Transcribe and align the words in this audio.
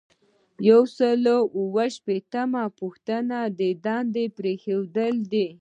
یو 0.69 0.81
سل 0.97 1.23
او 1.39 1.43
اووه 1.57 1.85
ویشتمه 2.07 2.63
پوښتنه 2.79 3.39
د 3.59 3.61
دندې 3.85 4.25
پریښودل 4.37 5.15
دي. 5.31 5.47